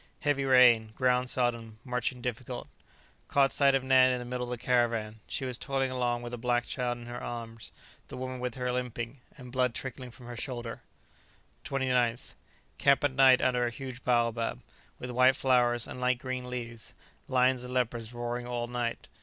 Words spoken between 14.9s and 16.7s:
with white flowers and light green